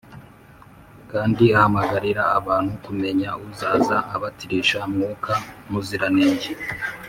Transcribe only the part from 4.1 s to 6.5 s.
abatirisha Mwuka Muziranenge